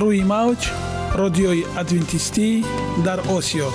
روی 0.00 0.22
موج 0.22 0.70
رادیوی 1.14 1.64
ادوینتیستی 1.78 2.64
در 3.04 3.20
آسیا. 3.20 3.68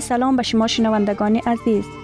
سلام 0.00 0.36
به 0.36 0.42
شما 0.42 0.66
شنوندگان 0.66 1.36
عزیز. 1.36 2.03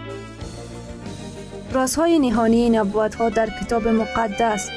رازهای 1.73 2.19
نهانی 2.19 2.69
نبوت 2.69 3.15
ها 3.15 3.29
در 3.29 3.49
کتاب 3.61 3.87
مقدس. 3.87 4.69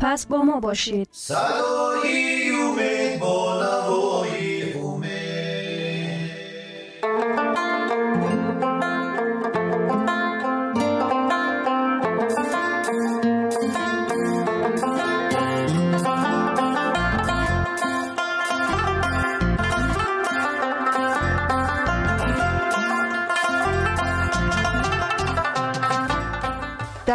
پس 0.00 0.26
با 0.26 0.42
ما 0.42 0.60
باشید. 0.60 1.08
صدای 1.12 2.50
امید 2.50 3.20
با 3.20 3.60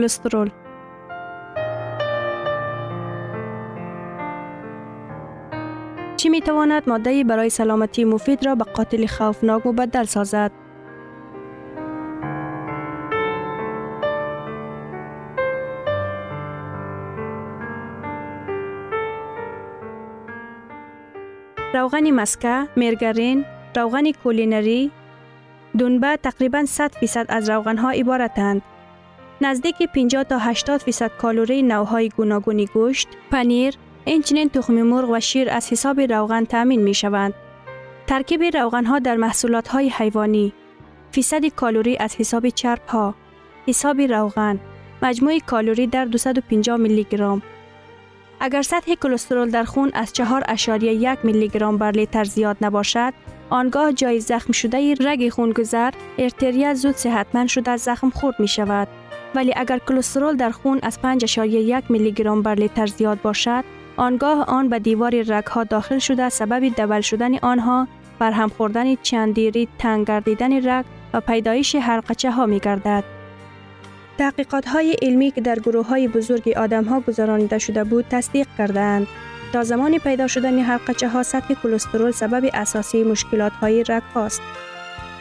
کلسترول 0.00 0.50
چی 6.16 6.28
می 6.28 6.40
تواند 6.40 6.88
ماده 6.88 7.24
برای 7.24 7.50
سلامتی 7.50 8.04
مفید 8.04 8.46
را 8.46 8.54
به 8.54 8.64
قاتل 8.64 9.06
خوفناک 9.06 9.66
مبدل 9.66 10.04
سازد؟ 10.04 10.52
روغن 21.74 22.10
مسکه، 22.10 22.68
مرگرین، 22.76 23.44
روغن 23.76 24.12
کولینری، 24.12 24.90
دنبه 25.78 26.16
تقریبا 26.16 26.64
100 26.64 26.92
فیصد 26.92 27.26
از 27.28 27.50
روغن 27.50 27.76
ها 27.76 27.90
عبارتند. 27.90 28.62
نزدیک 29.42 29.82
50 29.82 30.24
تا 30.24 30.38
80 30.38 30.80
فیصد 30.80 31.10
کالری 31.18 31.62
نوع 31.62 31.90
های 31.90 32.08
گوناگونی 32.08 32.66
گوشت، 32.66 33.08
پنیر، 33.30 33.74
اینچنین 34.04 34.48
تخم 34.48 34.74
مرغ 34.74 35.10
و 35.10 35.20
شیر 35.20 35.50
از 35.50 35.72
حساب 35.72 36.00
روغن 36.00 36.44
تامین 36.44 36.82
می 36.82 36.94
شوند. 36.94 37.34
ترکیب 38.06 38.42
روغن 38.56 38.84
ها 38.84 38.98
در 38.98 39.16
محصولات 39.16 39.68
های 39.68 39.88
حیوانی، 39.88 40.52
فیصد 41.12 41.46
کالری 41.46 41.96
از 41.96 42.16
حساب 42.16 42.48
چرب 42.48 42.80
ها، 42.88 43.14
حساب 43.66 44.00
روغن، 44.00 44.60
مجموع 45.02 45.38
کالری 45.38 45.86
در 45.86 46.04
250 46.04 46.76
میلی 46.76 47.06
گرم. 47.10 47.42
اگر 48.40 48.62
سطح 48.62 48.94
کلسترول 48.94 49.50
در 49.50 49.64
خون 49.64 49.90
از 49.94 50.12
4.1 50.14 51.24
میلی 51.24 51.48
گرم 51.48 51.78
بر 51.78 51.90
لیتر 51.90 52.24
زیاد 52.24 52.56
نباشد، 52.60 53.12
آنگاه 53.50 53.92
جای 53.92 54.20
زخم 54.20 54.52
شده 54.52 54.94
رگ 54.94 55.28
خونگذر 55.28 55.90
ارتریا 56.18 56.74
زود 56.74 56.96
صحتمند 56.96 57.48
شده 57.48 57.76
زخم 57.76 58.10
خورد 58.10 58.40
می 58.40 58.48
شود. 58.48 58.88
ولی 59.34 59.52
اگر 59.56 59.78
کلسترول 59.78 60.36
در 60.36 60.50
خون 60.50 60.78
از 60.82 60.98
5.1 61.26 61.90
میلی 61.90 62.12
گرم 62.12 62.42
بر 62.42 62.54
لیتر 62.54 62.86
زیاد 62.86 63.22
باشد، 63.22 63.64
آنگاه 63.96 64.44
آن 64.44 64.68
به 64.68 64.78
دیوار 64.78 65.22
رگ 65.22 65.46
ها 65.46 65.64
داخل 65.64 65.98
شده 65.98 66.28
سبب 66.28 66.68
دبل 66.68 67.00
شدن 67.00 67.38
آنها 67.38 67.88
بر 68.18 68.30
هم 68.30 68.48
خوردن 68.48 68.94
چندیری 68.94 69.68
تنگ 69.78 70.06
گردیدن 70.06 70.68
رگ 70.68 70.84
و 71.12 71.20
پیدایش 71.20 71.74
حلقچه 71.76 72.30
ها 72.30 72.46
می 72.46 72.58
گردد. 72.60 73.04
تحقیقات 74.18 74.68
های 74.68 74.96
علمی 75.02 75.30
که 75.30 75.40
در 75.40 75.58
گروه 75.58 75.86
های 75.86 76.08
بزرگ 76.08 76.48
آدم 76.56 76.84
ها 76.84 77.02
شده 77.58 77.84
بود 77.84 78.04
تصدیق 78.10 78.46
کردند. 78.58 79.06
تا 79.52 79.64
زمان 79.64 79.98
پیدا 79.98 80.26
شدن 80.26 80.58
حلقچه 80.58 81.08
ها 81.08 81.22
سطح 81.22 81.54
کلسترول 81.54 82.10
سبب 82.10 82.50
اساسی 82.54 83.04
مشکلات 83.04 83.52
های 83.52 83.84
رگ 83.88 84.02
هاست. 84.14 84.42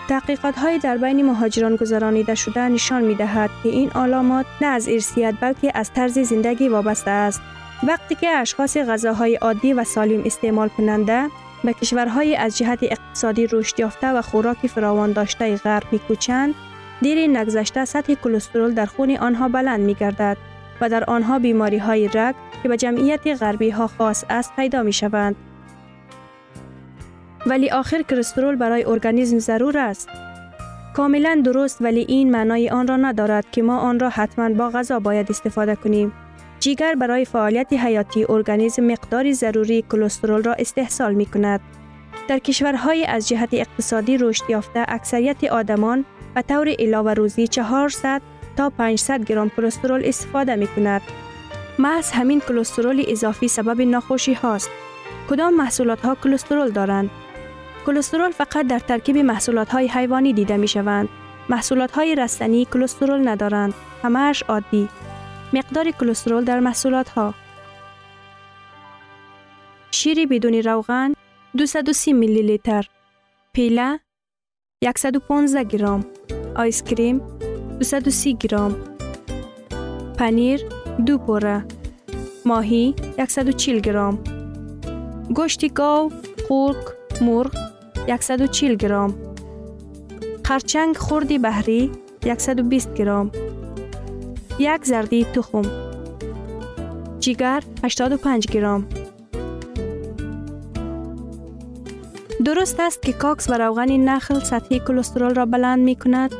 تحقیقات 0.09 0.57
های 0.57 0.79
در 0.79 0.97
بین 0.97 1.25
مهاجران 1.25 1.75
گذرانیده 1.75 2.35
شده 2.35 2.67
نشان 2.67 3.03
می 3.03 3.15
دهد 3.15 3.50
که 3.63 3.69
این 3.69 3.89
علامات 3.89 4.45
نه 4.61 4.67
از 4.67 4.88
ارسیت 4.88 5.33
بلکه 5.41 5.71
از 5.75 5.94
طرز 5.94 6.19
زندگی 6.19 6.67
وابسته 6.67 7.11
است. 7.11 7.41
وقتی 7.88 8.15
که 8.15 8.29
اشخاص 8.29 8.77
غذاهای 8.77 9.35
عادی 9.35 9.73
و 9.73 9.83
سالم 9.83 10.21
استعمال 10.25 10.67
کننده 10.69 11.27
به 11.63 11.73
کشورهای 11.73 12.35
از 12.35 12.57
جهت 12.57 12.79
اقتصادی 12.83 13.47
رشد 13.47 13.79
یافته 13.79 14.07
و 14.07 14.21
خوراک 14.21 14.67
فراوان 14.67 15.11
داشته 15.11 15.56
غرب 15.56 15.83
میکوچند، 15.91 16.55
دیر 17.01 17.27
نگذشته 17.27 17.85
سطح 17.85 18.13
کلسترول 18.13 18.73
در 18.73 18.85
خون 18.85 19.17
آنها 19.17 19.47
بلند 19.47 19.79
می 19.79 19.94
گردد 19.94 20.38
و 20.81 20.89
در 20.89 21.03
آنها 21.03 21.39
بیماری 21.39 21.77
های 21.77 22.07
رگ 22.13 22.35
که 22.63 22.69
به 22.69 22.77
جمعیت 22.77 23.44
غربی 23.44 23.69
ها 23.69 23.88
خاص 23.88 24.25
است 24.29 24.55
پیدا 24.55 24.83
می 24.83 24.94
شوند. 24.94 25.35
ولی 27.50 27.69
آخر 27.69 28.01
کلسترول 28.01 28.56
برای 28.56 28.84
ارگانیسم 28.86 29.40
ضرور 29.40 29.78
است. 29.78 30.10
کاملا 30.94 31.42
درست 31.46 31.81
ولی 31.81 32.06
این 32.07 32.31
معنای 32.31 32.69
آن 32.69 32.88
را 32.88 32.98
ندارد 32.98 33.51
که 33.51 33.62
ما 33.62 33.80
آن 33.80 34.00
را 34.00 34.10
حتما 34.10 34.50
با 34.50 34.69
غذا 34.69 35.00
باید 35.00 35.28
استفاده 35.30 35.75
کنیم. 35.75 36.13
جیگر 36.60 36.96
برای 36.96 37.25
فعالیت 37.25 37.74
حیاتی 37.74 38.25
ارگانیسم 38.30 38.84
مقداری 38.84 39.34
ضروری 39.34 39.84
کلسترول 39.92 40.44
را 40.44 40.54
استحصال 40.54 41.13
می 41.13 41.25
کند. 41.25 41.60
در 42.28 42.40
کشورهای 42.40 43.06
از 43.06 43.28
جهت 43.28 43.50
اقتصادی 43.54 44.18
رشد 44.18 44.50
یافته 44.50 44.86
اکثریت 44.88 45.44
آدمان 45.44 46.06
به 46.36 46.42
طور 46.42 46.69
علاوه 46.80 47.13
روزی 47.13 47.48
400 47.48 48.22
تا 48.57 48.69
500 48.69 49.24
گرم 49.24 49.50
کلسترول 49.50 50.01
استفاده 50.06 50.56
می 50.56 50.68
کند. 50.68 51.01
محض 51.80 52.12
همین 52.12 52.40
کلسترول 52.40 53.04
اضافی 53.07 53.48
سبب 53.48 53.81
ناخوشی 53.81 54.34
هاست. 54.34 54.69
کدام 55.30 55.54
محصولات 55.54 56.01
ها 56.01 56.16
کلسترول 56.16 56.69
دارند؟ 56.69 57.10
کلسترول 57.89 58.31
فقط 58.31 58.68
در 58.68 58.80
ترکیب 58.80 59.18
محصولات 59.18 59.69
های 59.69 59.88
حیوانی 59.88 60.33
دیده 60.33 60.57
می 60.57 60.68
شوند. 60.68 61.09
محصولات 61.50 61.91
های 61.91 62.15
رستنی 62.15 62.65
کلسترول 62.65 63.27
ندارند. 63.27 63.74
همهش 64.03 64.44
عادی. 64.44 64.89
مقدار 65.53 65.91
کلسترول 65.91 66.44
در 66.44 66.59
محصولات 66.59 67.09
ها 67.09 67.33
شیر 69.91 70.27
بدون 70.27 70.53
روغن 70.53 71.13
230 71.57 72.13
میلی 72.13 72.41
لیتر. 72.41 72.86
پیله 73.53 74.00
115 74.97 75.63
گرم. 75.63 76.06
آیس 76.56 76.83
کریم 76.83 77.21
230 77.80 78.38
گرم. 78.38 78.75
پنیر 80.18 80.62
دو 81.06 81.18
پوره 81.18 81.65
ماهی 82.45 82.95
140 83.27 83.80
گرم. 83.80 84.24
گوشت 85.36 85.74
گاو 85.74 86.12
خورک 86.47 86.86
مرغ. 87.21 87.69
140 88.17 88.75
گرم. 88.75 89.13
خرچنگ 90.45 90.97
خوردی 90.97 91.38
بحری 91.38 91.91
120 92.38 92.94
گرم. 92.94 93.31
یک 94.59 94.85
زردی 94.85 95.23
تخم. 95.23 95.61
جیگر 97.19 97.63
85 97.83 98.47
گرم. 98.47 98.88
درست 102.45 102.79
است 102.79 103.01
که 103.01 103.13
کاکاس 103.13 103.50
و 103.50 103.53
روغن 103.53 103.91
نخل 103.91 104.39
سطحی 104.39 104.79
کلسترول 104.79 105.35
را 105.35 105.45
بلند 105.45 105.79
می 105.79 105.95
کند؟ 105.95 106.31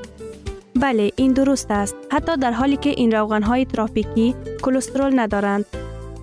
بله 0.76 1.12
این 1.16 1.34
درست 1.34 1.72
است. 1.72 1.96
حتی 2.12 2.38
در 2.38 2.52
حالی 2.52 2.78
که 2.78 2.90
این 2.90 3.12
روغن 3.12 3.44
های 3.44 3.66
تراپیکی 3.66 4.36
کلسترول 4.62 5.20
ندارند. 5.20 5.66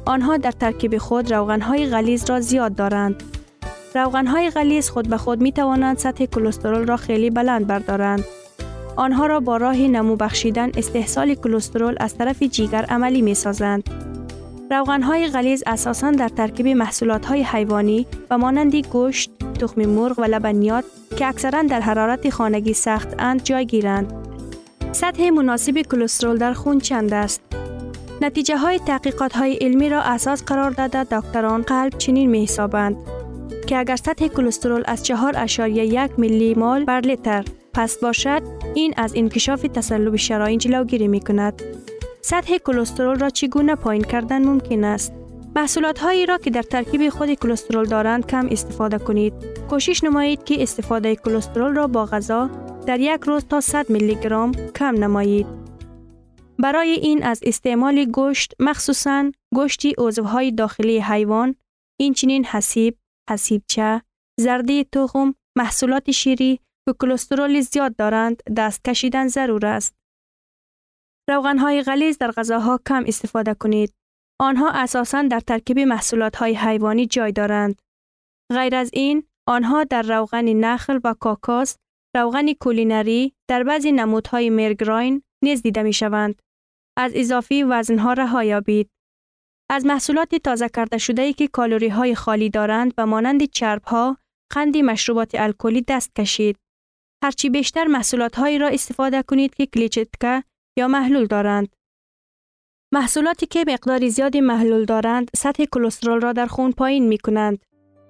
آنها 0.07 0.37
در 0.37 0.51
ترکیب 0.51 0.99
خود 0.99 1.33
روغن 1.35 1.61
های 1.61 1.87
غلیظ 1.87 2.31
را 2.31 2.41
زیاد 2.41 2.75
دارند. 2.75 3.36
روغن 3.95 4.27
های 4.27 4.51
غلیظ 4.51 4.91
خود 4.91 5.09
به 5.09 5.17
خود 5.17 5.41
می 5.41 5.53
توانند 5.53 5.99
سطح 5.99 6.27
کلسترول 6.27 6.87
را 6.87 6.97
خیلی 6.97 7.31
بلند 7.31 7.67
بردارند 7.67 8.25
آنها 8.97 9.27
را 9.27 9.41
با 9.41 9.57
راه 9.57 9.77
نمو 9.77 10.17
بخشیدن 10.17 10.71
استحصال 10.77 11.35
کلسترول 11.35 11.95
از 12.01 12.19
طرف 12.19 12.43
جیگر 12.43 12.85
عملی 12.85 13.23
می 13.23 13.35
سازند. 13.35 13.91
روغن 14.71 15.03
های 15.03 15.29
غلیظ 15.29 15.63
اساساً 15.67 16.11
در 16.11 16.29
ترکیب 16.29 16.69
محصولات 16.69 17.27
های 17.27 17.43
حیوانی 17.43 18.07
و 18.31 18.39
مانند 18.39 18.77
گوشت، 18.77 19.31
تخم 19.61 19.81
مرغ 19.81 20.19
و 20.19 20.25
لبنیات 20.25 20.85
که 21.17 21.27
اکثرا 21.27 21.63
در 21.63 21.81
حرارت 21.81 22.31
خانگی 22.31 22.75
سخت 22.75 23.09
اند 23.19 23.43
جای 23.43 23.67
گیرند. 23.67 24.13
سطح 24.93 25.31
مناسب 25.31 25.83
کلسترول 25.83 26.39
در 26.39 26.53
خون 26.53 26.79
چند 26.79 27.15
است؟ 27.15 27.41
نتیجه 28.21 28.57
های 28.57 28.79
تحقیقات 28.79 29.33
های 29.33 29.55
علمی 29.55 29.89
را 29.89 30.01
اساس 30.01 30.45
قرار 30.45 30.71
داده 30.71 31.05
دکتران 31.05 31.63
قلب 31.63 31.99
چنین 31.99 32.31
می 32.31 32.43
حسابند 32.43 32.97
که 33.67 33.79
اگر 33.79 33.97
سطح 33.97 34.29
کلسترول 34.29 34.83
از 34.87 35.07
4.1 35.07 36.19
میلی 36.19 36.55
مول 36.55 36.85
بر 36.85 37.01
لیتر 37.01 37.45
پست 37.75 38.01
باشد 38.01 38.43
این 38.75 38.95
از 38.97 39.13
انکشاف 39.17 39.63
تسلب 39.63 40.17
شرایین 40.17 40.59
جلوگیری 40.59 41.09
می 41.09 41.21
کند. 41.21 41.63
سطح 42.23 42.57
کلسترول 42.59 43.19
را 43.19 43.31
چگونه 43.31 43.75
پایین 43.75 44.05
کردن 44.05 44.45
ممکن 44.45 44.85
است؟ 44.85 45.13
محصولات 45.57 45.99
هایی 45.99 46.27
را 46.27 46.39
که 46.39 46.51
در 46.51 46.63
ترکیب 46.63 47.09
خود 47.09 47.35
کلسترول 47.35 47.85
دارند 47.85 48.27
کم 48.27 48.49
استفاده 48.51 48.99
کنید. 48.99 49.33
کوشش 49.71 50.05
نمایید 50.05 50.45
که 50.45 50.63
استفاده 50.63 51.17
کلسترول 51.17 51.75
را 51.75 51.87
با 51.87 52.07
غذا 52.07 52.51
در 52.87 53.01
یک 53.01 53.21
روز 53.27 53.45
تا 53.45 53.61
100 53.61 53.91
میلی 53.91 54.15
گرم 54.15 54.53
کم 54.53 55.05
نمایید. 55.05 55.47
برای 56.59 56.91
این 56.91 57.23
از 57.23 57.41
استعمال 57.43 58.05
گوشت 58.05 58.55
مخصوصاً 58.61 59.31
گوشتی 59.55 59.95
عضوهای 59.99 60.53
داخلی 60.53 61.01
حیوان 61.01 61.55
این 62.01 62.13
چنین 62.13 62.45
حسیب، 62.45 62.97
حسیبچه، 63.31 64.03
زرده 64.41 64.85
تخم، 64.85 65.35
محصولات 65.59 66.11
شیری 66.11 66.61
که 66.89 66.95
کلسترول 67.01 67.61
زیاد 67.61 67.97
دارند 67.97 68.43
دست 68.57 68.85
کشیدن 68.85 69.29
ضرور 69.29 69.67
است. 69.67 69.95
های 71.59 71.83
غلیظ 71.83 72.19
در 72.19 72.31
غذاها 72.31 72.81
کم 72.87 73.05
استفاده 73.07 73.55
کنید. 73.55 73.95
آنها 74.41 74.71
اساساً 74.71 75.23
در 75.23 75.41
ترکیب 75.41 75.79
محصولات 75.79 76.37
های 76.37 76.55
حیوانی 76.55 77.07
جای 77.07 77.33
دارند. 77.33 77.83
غیر 78.53 78.75
از 78.75 78.91
این، 78.93 79.27
آنها 79.49 79.85
در 79.85 80.03
روغن 80.03 80.45
نخل 80.45 81.01
و 81.05 81.15
کاکاس، 81.15 81.77
روغن 82.17 82.53
کولینری 82.53 83.33
در 83.51 83.63
بعضی 83.63 83.93
نمودهای 83.93 84.51
مارگارین 84.51 85.23
نیز 85.45 85.63
دیده 85.63 85.83
می 85.83 85.93
شوند. 85.93 86.43
از 86.99 87.13
اضافی 87.15 87.63
وزنها 87.63 88.13
رها 88.13 88.45
یابید. 88.45 88.91
از 89.71 89.87
محصولات 89.87 90.35
تازه 90.35 90.69
کرده 90.69 90.99
شده 90.99 91.23
ای 91.23 91.33
که 91.33 91.49
کالوری 91.49 91.89
های 91.89 92.15
خالی 92.15 92.51
دارند 92.51 92.95
و 92.99 93.07
مانند 93.07 93.45
چرب 93.45 93.83
ها، 93.83 94.17
قند 94.53 94.77
مشروبات 94.77 95.31
الکلی 95.35 95.85
دست 95.89 96.15
کشید. 96.17 96.57
هرچی 97.25 97.51
بیشتر 97.51 97.85
محصولات 97.85 98.37
هایی 98.37 98.59
را 98.59 98.69
استفاده 98.69 99.23
کنید 99.23 99.55
که 99.55 99.67
کلیچتکه 99.67 100.45
یا 100.79 100.89
محلول 100.89 101.27
دارند. 101.27 101.69
محصولاتی 102.95 103.47
که 103.47 103.65
مقدار 103.69 104.09
زیادی 104.09 104.41
محلول 104.41 104.85
دارند 104.85 105.31
سطح 105.37 105.65
کلسترول 105.65 106.21
را 106.21 106.33
در 106.33 106.47
خون 106.47 106.73
پایین 106.73 107.09
می 107.09 107.19
کنند. 107.19 107.59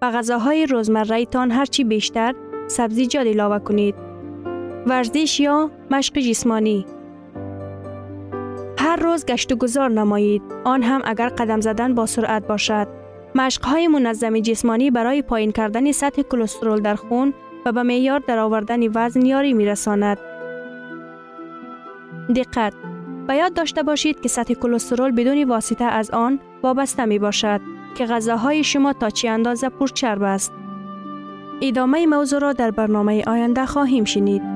و 0.02 0.10
غذاهای 0.10 0.66
روزمره 0.66 1.24
تان 1.24 1.50
هرچی 1.50 1.84
بیشتر 1.84 2.34
سبزیجات 2.68 3.26
علاوه 3.26 3.58
کنید. 3.58 3.94
ورزش 4.86 5.40
یا 5.40 5.70
مشق 5.90 6.18
جسمانی 6.18 6.86
هر 8.86 8.96
روز 8.96 9.26
گشت 9.26 9.52
و 9.52 9.56
گذار 9.56 9.90
نمایید. 9.90 10.42
آن 10.64 10.82
هم 10.82 11.02
اگر 11.04 11.28
قدم 11.28 11.60
زدن 11.60 11.94
با 11.94 12.06
سرعت 12.06 12.46
باشد. 12.46 12.88
مشق 13.34 13.64
های 13.64 13.88
منظم 13.88 14.40
جسمانی 14.40 14.90
برای 14.90 15.22
پایین 15.22 15.52
کردن 15.52 15.92
سطح 15.92 16.22
کلسترول 16.22 16.80
در 16.80 16.94
خون 16.94 17.34
و 17.66 17.72
به 17.72 17.82
معیار 17.82 18.22
در 18.26 18.38
آوردن 18.38 18.80
وزن 18.94 19.26
یاری 19.26 19.52
می 19.52 19.66
رساند. 19.66 20.18
دقت 22.36 22.72
و 23.28 23.36
یاد 23.36 23.54
داشته 23.54 23.82
باشید 23.82 24.20
که 24.20 24.28
سطح 24.28 24.54
کلسترول 24.54 25.10
بدون 25.10 25.44
واسطه 25.44 25.84
از 25.84 26.10
آن 26.10 26.40
وابسته 26.62 27.04
می 27.04 27.18
باشد 27.18 27.60
که 27.94 28.06
غذاهای 28.06 28.64
شما 28.64 28.92
تا 28.92 29.10
چی 29.10 29.28
اندازه 29.28 29.68
پرچرب 29.68 30.22
است. 30.22 30.52
ادامه 31.62 32.06
موضوع 32.06 32.40
را 32.40 32.52
در 32.52 32.70
برنامه 32.70 33.24
آینده 33.26 33.66
خواهیم 33.66 34.04
شنید. 34.04 34.55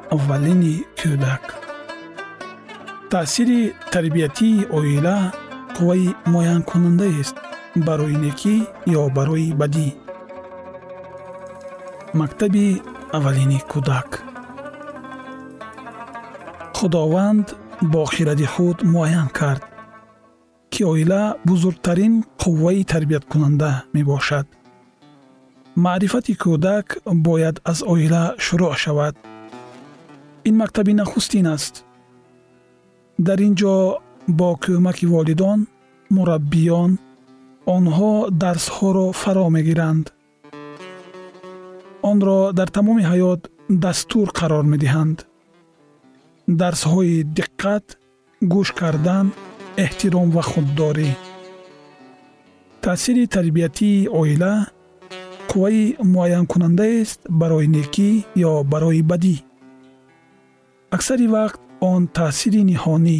аввалини 0.15 0.75
кӯдак. 0.99 1.43
Таъсири 3.11 3.61
тарбиятии 3.93 4.67
оила 4.77 5.17
қувваи 5.75 6.07
муайянкунандаест 6.33 7.35
барои 7.87 8.17
некӣ 8.25 8.55
ё 8.99 9.03
барои 9.17 9.49
бадӣ. 9.59 9.89
Мактаби 12.19 12.67
аввалини 13.17 13.59
кӯдак. 13.71 14.09
Худованд 16.77 17.47
бо 17.91 18.01
хиради 18.13 18.47
худ 18.53 18.77
муайян 18.93 19.29
кард 19.39 19.63
ки 20.73 20.81
оила 20.91 21.23
бузургтарин 21.47 22.13
қувваи 22.41 22.81
тарбияткунанда 22.91 23.71
мебошад. 23.93 24.47
Маърифати 25.85 26.33
кӯдак 26.43 26.87
бояд 27.25 27.55
аз 27.71 27.79
оила 27.93 28.23
шурӯъ 28.45 28.75
шавад 28.83 29.15
ин 30.47 30.55
мактаби 30.61 30.93
нахустин 30.93 31.47
аст. 31.55 31.85
Дар 33.17 33.39
ин 33.47 33.53
ҷо 33.59 33.75
бо 34.27 34.49
кӯмаки 34.63 35.05
волидон 35.13 35.59
мураббиён 36.15 36.91
онҳо 37.75 38.13
дарсҳоро 38.41 39.07
фаро 39.21 39.47
мегиранд. 39.55 40.05
Онро 42.11 42.39
дар 42.57 42.69
тамоми 42.75 43.03
ҳаёт 43.11 43.41
дастур 43.83 44.27
қарор 44.39 44.65
медиҳанд. 44.73 45.17
Дарсҳои 46.61 47.15
диққат 47.37 47.85
гӯш 48.53 48.69
кардан 48.79 49.25
эҳтиром 49.85 50.27
ва 50.35 50.43
худдорӣ. 50.51 51.11
Таъсири 52.83 53.25
тарбиятии 53.35 54.09
оила 54.19 54.53
қувваи 55.49 55.83
муайянкунандаест 56.13 57.19
барои 57.41 57.67
некӣ 57.75 58.09
ё 58.49 58.53
барои 58.71 59.01
бадӣ 59.11 59.35
аксари 60.95 61.27
вақт 61.35 61.59
он 61.91 62.01
таъсири 62.17 62.61
ниҳонӣ 62.71 63.19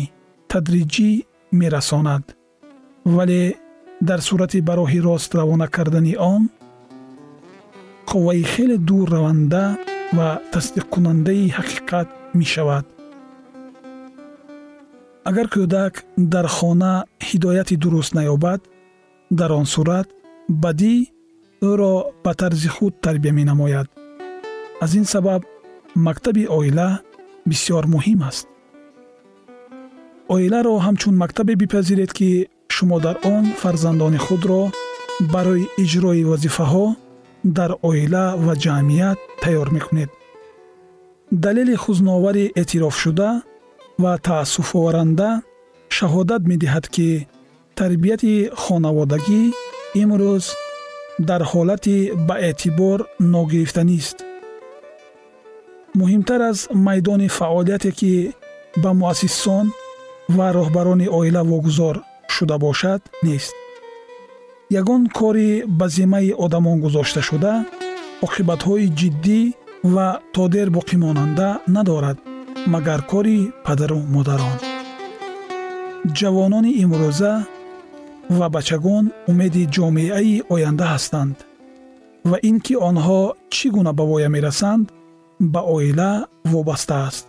тадриҷӣ 0.51 1.11
мерасонад. 1.59 2.23
Вале 3.15 3.41
дар 4.09 4.19
сурати 4.27 4.59
ба 4.67 4.73
роҳи 4.79 4.99
рост 5.07 5.31
равона 5.39 5.67
кардани 5.75 6.13
он 6.33 6.41
қувваи 8.09 8.43
хеле 8.53 8.77
дурраванда 8.87 9.63
ва 10.17 10.29
тасдиқкунандаи 10.53 11.53
ҳақиқат 11.57 12.07
мешавад. 12.39 12.85
Агар 15.29 15.47
кӯдак 15.53 15.93
дар 16.33 16.47
хона 16.55 16.93
ҳидояти 17.27 17.75
дуруст 17.83 18.11
наёбад 18.19 18.61
дар 19.39 19.51
он 19.59 19.65
сурат 19.73 20.07
бадӣ 20.63 20.95
ӯро 21.69 21.93
ба 22.23 22.31
тарзи 22.39 22.69
худ 22.75 22.93
тарбия 23.05 23.33
менамояд. 23.39 23.87
Аз 24.83 24.91
ин 24.99 25.05
сабаб 25.13 25.41
мактаби 26.07 26.43
оила 26.57 26.89
бисёр 27.51 27.83
муҳим 27.93 28.19
аст. 28.29 28.45
Оиларо 30.33 30.73
ҳамчун 30.85 31.15
мактабе 31.23 31.53
бипазиред 31.61 32.11
ки 32.17 32.29
шумо 32.75 32.97
дар 33.05 33.15
он 33.33 33.43
фарзандони 33.61 34.19
худро 34.25 34.61
барои 35.33 35.69
иҷрои 35.83 36.23
вазифаҳо 36.31 36.85
дар 37.57 37.71
оила 37.89 38.25
ва 38.45 38.53
ҷамъият 38.63 39.19
тайёр 39.43 39.67
мекунед. 39.77 40.09
Далели 41.43 41.75
хузновари 41.83 42.45
эътирофшуда 42.61 43.29
ва 44.03 44.13
таассуфоваранда 44.27 45.29
шаҳодат 45.97 46.41
медиҳад 46.51 46.85
ки 46.95 47.09
тарбияти 47.79 48.33
хонаводагӣ 48.61 49.41
имрӯз 50.01 50.45
дар 51.29 51.41
ҳолати 51.51 51.97
ба 52.27 52.35
эътибор 52.49 52.99
ногирифтанист 53.33 54.17
муҳимтар 55.99 56.41
аз 56.51 56.59
майдони 56.73 57.27
фаъолияте 57.37 57.91
ки 57.99 58.13
ба 58.83 58.89
муассисон 58.93 59.65
ва 60.35 60.47
роҳбарони 60.57 61.07
оила 61.19 61.43
вогузор 61.51 61.95
шуда 62.35 62.57
бошад 62.65 63.01
нест. 63.23 63.53
Ягон 64.79 65.03
кори 65.17 65.49
ба 65.79 65.87
зиммаи 65.95 66.31
одамон 66.45 66.77
гузошташуда 66.85 67.53
оқибатҳои 68.25 68.93
ҷиддӣ 68.99 69.41
ва 69.93 70.07
то 70.33 70.43
дер 70.53 70.67
боқимонанда 70.77 71.47
надорад 71.75 72.17
магар 72.73 73.01
кори 73.11 73.37
падару 73.65 73.99
модарон. 74.15 74.57
Ҷавонони 76.17 76.71
имрӯза 76.83 77.33
ва 78.37 78.47
бачагон 78.55 79.05
умеди 79.31 79.63
ҷомеаи 79.75 80.35
оянда 80.53 80.85
ҳастанд 80.93 81.35
ва 82.29 82.37
ин 82.49 82.57
ки 82.65 82.73
онҳо 82.89 83.21
чӣ 83.53 83.67
гуна 83.75 83.91
ба 83.97 84.03
воя 84.11 84.29
мерасанд 84.35 84.85
ба 85.41 85.59
оила 85.59 86.27
вобаста 86.45 87.07
аст. 87.07 87.27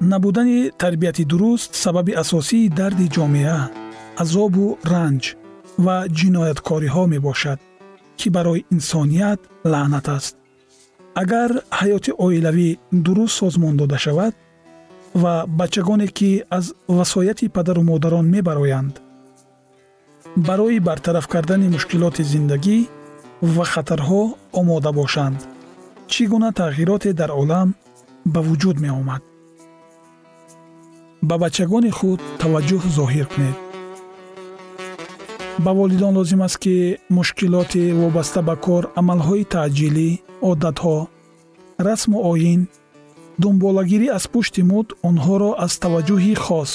Набудани 0.00 0.70
тарбияти 0.78 1.24
дуруст 1.24 1.74
сабаби 1.74 2.12
асосии 2.12 2.68
дарди 2.68 3.06
ҷомеа 3.14 3.60
азобу 4.22 4.66
ранҷ 4.92 5.22
ва 5.84 5.96
ҷинояткориҳо 6.18 7.04
мебошад 7.14 7.58
ки 8.18 8.28
барои 8.36 8.64
инсоният 8.74 9.40
лаънат 9.72 10.06
аст. 10.16 10.34
Агар 11.22 11.50
ҳаёти 11.80 12.10
оилавӣ 12.24 12.68
дуруст 13.04 13.36
созмон 13.40 13.74
дода 13.76 13.98
шавад 14.04 14.34
ва 15.22 15.44
бачагоне 15.46 16.06
ки 16.08 16.30
аз 16.50 16.74
васояти 16.88 17.48
падару 17.48 17.82
модарон 17.82 18.26
мебароянд 18.34 18.94
барои 20.36 20.78
бартараф 20.80 21.26
кардани 21.28 21.68
мушкилоти 21.68 22.22
зиндагӣ 22.32 22.78
ва 23.54 23.64
хатарҳо 23.72 24.22
омода 24.60 24.92
бошанд 25.00 25.38
чӣ 26.12 26.22
гуна 26.30 26.50
тағйироте 26.60 27.10
дар 27.20 27.30
олам 27.40 27.68
ба 28.32 28.40
вуҷуд 28.46 28.76
меомад? 28.84 29.22
Ба 31.28 31.36
бачагони 31.42 31.90
худ 31.98 32.20
таваҷҷӯҳ 32.40 32.82
зоҳир 32.98 33.26
кунед. 33.32 33.56
Ба 35.64 35.70
волидон 35.78 36.12
лозим 36.18 36.42
аст 36.46 36.58
ки 36.62 36.76
мушкилоти 37.16 37.82
вобаста 38.00 38.40
ба 38.48 38.54
кор 38.64 38.84
амалҳои 39.00 39.44
таъҷилӣ 39.52 40.08
одатҳо 40.50 40.98
расму 41.86 42.18
оин 42.32 42.60
дунболагирӣ 43.42 44.08
аз 44.18 44.24
пушти 44.32 44.62
муд 44.70 44.86
онҳоро 45.08 45.50
аз 45.64 45.72
таваҷҷӯҳи 45.82 46.34
хос 46.44 46.72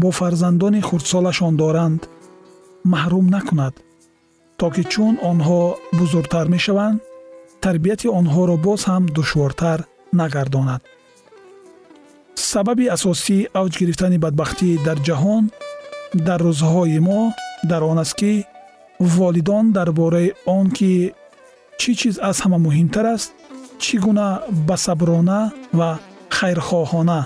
бо 0.00 0.08
фарзандони 0.18 0.80
хурдсолашон 0.88 1.54
доранд 1.62 2.00
маҳрум 2.92 3.26
накунад 3.36 3.74
то 4.58 4.66
ки 4.74 4.82
чун 4.92 5.14
онҳо 5.30 5.60
бузургтар 5.98 6.46
мешаванд 6.54 6.98
тарбияти 7.64 8.08
онҳоро 8.20 8.56
боз 8.66 8.80
ҳам 8.90 9.04
душвортар 9.16 9.78
нагардонад. 10.20 10.82
Сабаби 12.50 12.86
асосии 12.96 13.48
авҷ 13.60 13.72
гирифтани 13.80 14.18
бадбахтӣ 14.24 14.68
дар 14.86 14.98
ҷаҳон 15.06 15.44
дар 16.26 16.40
рӯзҳои 16.48 16.98
мо 17.08 17.20
дар 17.70 17.82
он 17.90 17.98
аст 18.04 18.14
ки 18.20 18.32
волидон 19.16 19.64
дар 19.76 19.88
бораи 19.98 20.28
он 20.58 20.66
ки 20.76 20.92
чӣ 21.80 21.90
чиз 22.00 22.16
аз 22.28 22.36
ҳама 22.42 22.58
муҳимтар 22.66 23.06
аст 23.14 23.30
чӣ 23.82 23.94
гуна 24.04 24.28
басаброна 24.68 25.40
ва 25.78 25.90
хайрхоҳона 26.36 27.20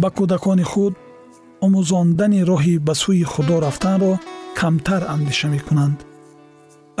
ба 0.00 0.08
кӯдакони 0.16 0.64
худ 0.72 0.94
омӯзондани 1.64 2.40
роҳи 2.50 2.74
ба 2.86 2.94
сӯи 3.02 3.24
худо 3.32 3.56
рафтанро 3.66 4.12
камтар 4.58 5.02
андеша 5.14 5.48
мекунанд 5.54 5.98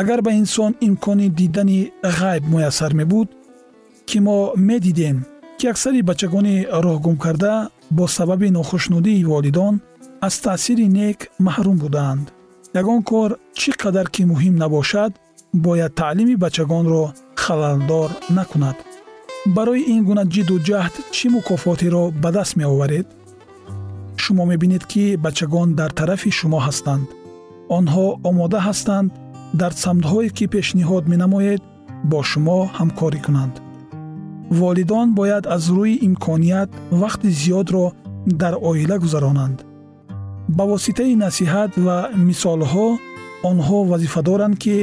агар 0.00 0.20
ба 0.22 0.32
инсон 0.32 0.72
имкони 0.80 1.28
дидани 1.28 1.92
ғайб 2.02 2.42
муяссар 2.52 2.94
мебуд 2.94 3.28
ки 4.06 4.18
мо 4.20 4.52
медидем 4.56 5.24
ки 5.58 5.66
аксари 5.72 6.02
бачагони 6.02 6.66
роҳгумкарда 6.84 7.54
бо 7.90 8.04
сабаби 8.08 8.50
нохушнудии 8.50 9.24
волидон 9.24 9.80
аз 10.20 10.34
таъсири 10.40 10.86
нек 10.88 11.18
маҳрум 11.46 11.76
будаанд 11.82 12.26
ягон 12.80 13.00
кор 13.10 13.30
чӣ 13.58 13.70
қадар 13.82 14.06
ки 14.14 14.22
муҳим 14.30 14.54
набошад 14.62 15.12
бояд 15.54 15.94
таълими 15.94 16.36
бачагонро 16.36 17.12
халалдор 17.42 18.10
накунад. 18.30 18.76
Барои 19.46 19.82
ин 19.92 20.00
гуна 20.08 20.24
ҷидду 20.32 20.56
ҷаҳд 20.68 20.94
чӣ 21.14 21.26
мукофотеро 21.34 22.04
ба 22.22 22.30
даст 22.36 22.52
меоваред? 22.60 23.06
Шумо 24.22 24.44
мебинед 24.50 24.84
ки 24.92 25.04
бачагон 25.24 25.68
дар 25.78 25.90
тарафи 25.98 26.30
шумо 26.38 26.58
ҳастанд. 26.66 27.06
Онҳо 27.76 28.06
омода 28.28 28.58
ҳастанд 28.68 29.10
дар 29.60 29.72
самтҳое 29.84 30.28
ки 30.36 30.44
пешниҳод 30.54 31.04
менамоед 31.12 31.62
бо 32.10 32.18
шумо 32.30 32.58
ҳамкорӣ 32.78 33.20
кунанд. 33.26 33.54
Волидон 34.60 35.06
бояд 35.18 35.44
аз 35.56 35.64
рӯи 35.76 35.94
имконият 36.08 36.70
вақти 37.02 37.28
зиёдро 37.40 37.84
дар 38.42 38.54
оила 38.70 38.96
гузаронанд. 39.04 39.58
Ба 40.56 40.64
воситаи 40.72 41.14
насиҳат 41.24 41.72
ва 41.86 41.96
мисолҳо 42.28 42.88
онҳо 43.50 43.78
вазифадоранд 43.92 44.56
ки 44.62 44.76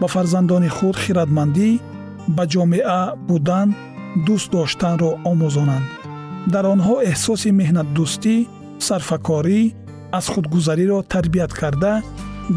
ба 0.00 0.06
фарзандони 0.14 0.70
худ 0.76 0.96
хиратмандӣ 1.04 1.70
ба 2.36 2.44
ҷомеа 2.52 3.00
будан 3.28 3.68
дӯст 4.26 4.48
доштанро 4.54 5.10
омӯзонанд. 5.30 5.86
Дар 6.52 6.64
онҳо 6.74 6.94
эҳсоси 7.10 7.50
меҳнатдӯстӣ 7.60 8.34
сарфакорӣ 8.86 9.60
аз 10.18 10.26
худгузариро 10.32 10.98
тарбият 11.12 11.52
карда 11.60 11.92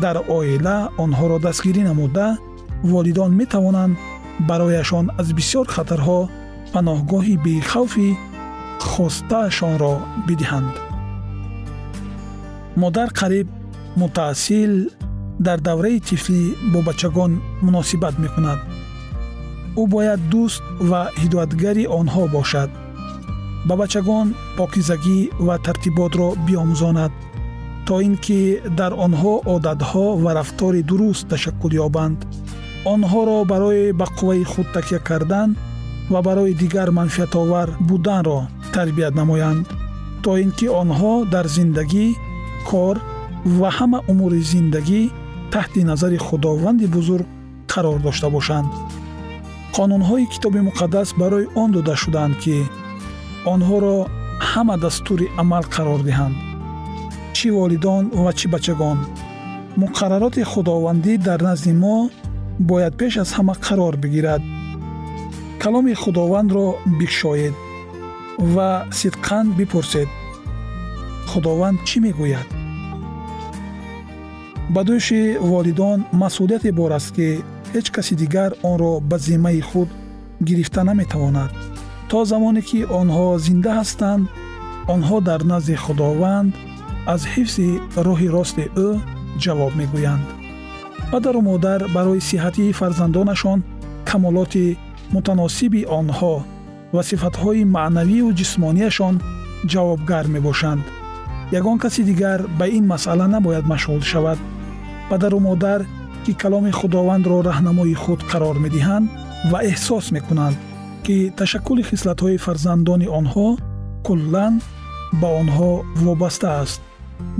дар 0.03 0.17
оила 0.37 0.77
онҳоро 1.03 1.37
дастгирӣ 1.45 1.81
намуда 1.89 2.27
волидон 2.91 3.31
метавонанд 3.41 3.97
барояшон 4.49 5.05
аз 5.19 5.27
бисёр 5.37 5.65
хатарҳо 5.75 6.19
паноҳгоҳи 6.73 7.35
бехавфи 7.45 8.09
хостаашонро 8.91 9.95
бидиҳанд. 10.27 10.73
Модар 12.81 13.09
қариб 13.19 13.47
мутаассил 14.01 14.73
дар 15.45 15.59
давраи 15.67 15.99
тифлӣ 16.07 16.43
бо 16.71 16.79
бачагон 16.89 17.31
муносибат 17.65 18.15
мекунад. 18.23 18.59
Ӯ 19.81 19.83
бояд 19.93 20.21
дӯст 20.31 20.63
ва 20.89 21.01
ҳидоятгари 21.21 21.83
онҳо 21.99 22.23
бошад. 22.37 22.69
Ба 23.67 23.73
бачагон 23.81 24.27
покизагӣ 24.57 25.19
ва 25.47 25.55
тартиботро 25.65 26.27
биомӯзонад 26.45 27.11
то 27.91 27.99
ин 27.99 28.15
ки 28.25 28.39
дар 28.79 28.93
онҳо 29.05 29.33
одатҳо 29.55 30.07
ва 30.23 30.31
рафтори 30.39 30.81
дуруст 30.89 31.23
ташаккул 31.31 31.73
ёбанд. 31.87 32.19
онҳоро 32.93 33.37
барои 33.51 33.91
ба 33.99 34.05
қувваи 34.17 34.43
худ 34.51 34.67
такя 34.75 34.99
кардан 35.09 35.49
ва 36.13 36.19
барои 36.27 36.53
дигар 36.61 36.89
манфиатовар 36.99 37.69
буданро 37.89 38.39
тарбият 38.73 39.13
намоянд. 39.21 39.65
то 40.23 40.31
ин 40.43 40.51
ки 40.57 40.67
онҳо 40.81 41.13
дар 41.33 41.45
зиндагӣ 41.55 42.05
кор 42.69 42.95
ва 43.59 43.69
ҳама 43.77 43.99
умури 44.11 44.41
зиндагӣ 44.51 45.01
таҳти 45.53 45.81
назари 45.91 46.17
худованди 46.27 46.85
бузург 46.95 47.27
қарор 47.71 47.97
дошта 48.07 48.27
бошанд. 48.35 48.69
қонунҳои 49.75 50.29
китоби 50.33 50.59
муқаддас 50.69 51.09
барои 51.21 51.51
он 51.61 51.69
дода 51.75 51.95
шуданд 52.03 52.33
ки 52.43 52.55
онҳоро 53.53 53.97
ҳама 54.49 54.75
дастури 54.85 55.27
амал 55.41 55.63
қарор 55.75 56.01
диҳанд 56.09 56.50
чӣ 57.41 57.49
волидон 57.59 58.03
ва 58.23 58.31
чӣ 58.39 58.47
бачагон. 58.53 58.97
Муқаррароти 59.81 60.43
худовандӣ 60.51 61.13
дар 61.27 61.39
назди 61.47 61.73
мо 61.83 61.97
бояд 62.69 62.93
пеш 62.99 63.13
аз 63.23 63.29
ҳама 63.37 63.55
қарор 63.65 63.93
бигирад. 64.03 64.41
Каломи 65.61 65.93
худовандро 66.03 66.65
бикшоед 66.99 67.55
ва 68.53 68.69
сидқан 68.99 69.45
бипурсед. 69.57 70.09
Худованд 71.31 71.77
чӣ 71.87 71.97
мегӯяд? 72.05 72.47
Ба 74.73 74.81
дӯши 74.87 75.21
волидон 75.51 75.99
масъулияте 76.21 76.71
бор 76.79 76.91
аст 76.97 77.09
ки 77.15 77.27
ҳеҷ 77.73 77.87
каси 77.95 78.13
дигар 78.21 78.51
онро 78.71 78.93
ба 79.09 79.17
зиммаи 79.27 79.61
худ 79.69 79.89
гирифта 80.47 80.81
наметавонад. 80.89 81.51
То 82.09 82.19
замоне 82.31 82.61
ки 82.69 82.79
онҳо 82.99 83.25
зинда 83.45 83.71
ҳастанд 83.79 84.23
онҳо 84.93 85.17
дар 85.29 85.41
назди 85.51 85.75
худованд 85.85 86.51
аз 87.05 87.21
ҳифзи 87.33 87.69
роҳи 88.07 88.29
рости 88.35 88.65
ӯ 88.87 88.89
ҷавоб 89.43 89.73
мегӯянд. 89.79 90.27
Падару 91.11 91.41
модар 91.41 91.79
барои 91.95 92.21
сиҳатии 92.29 92.75
фарзандонашон 92.79 93.59
камолоти 94.09 94.77
мутаносиби 95.13 95.81
онҳо 95.99 96.35
ва 96.95 97.01
сифатҳои 97.09 97.69
маънавию 97.77 98.27
ҷисмонияшон 98.39 99.15
ҷавобгар 99.71 100.25
мебошанд. 100.35 100.83
Ягон 101.59 101.77
каси 101.83 102.01
дигар 102.09 102.39
ба 102.59 102.65
ин 102.77 102.85
масъала 102.93 103.27
набояд 103.35 103.65
машғул 103.73 104.01
шавад. 104.11 104.39
Падару 105.09 105.39
модар 105.39 105.79
ки 106.23 106.33
каломи 106.41 106.71
худовандро 106.79 107.37
раҳнамои 107.49 107.95
худ 108.03 108.19
қарор 108.31 108.55
медиҳанд 108.65 109.05
ва 109.51 109.59
эҳсос 109.71 110.05
мекунанд 110.15 110.57
ки 111.05 111.15
ташаккули 111.39 111.83
хислатҳои 111.89 112.37
фарзандони 112.45 113.07
онҳо 113.19 113.47
куллан 114.07 114.53
ба 115.21 115.27
онҳо 115.41 115.71
вобаста 116.05 116.49
аст 116.63 116.81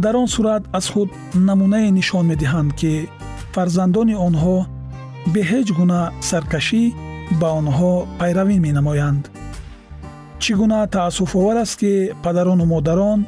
дар 0.03 0.15
он 0.21 0.27
сурат 0.27 0.63
аз 0.77 0.85
худ 0.93 1.09
намунае 1.47 1.89
нишон 1.91 2.25
медиҳанд 2.31 2.71
ки 2.79 2.91
фарзандони 3.53 4.15
онҳо 4.27 4.57
бе 5.33 5.41
ҳеҷ 5.51 5.67
гуна 5.79 6.01
саркашӣ 6.29 6.83
ба 7.39 7.47
онҳо 7.59 7.91
пайравӣ 8.19 8.57
менамоянд. 8.67 9.23
Чӣ 10.41 10.51
гуна 10.59 10.79
таассуфовар 10.95 11.57
аст 11.63 11.75
ки 11.81 11.93
падарону 12.23 12.65
модарон 12.73 13.19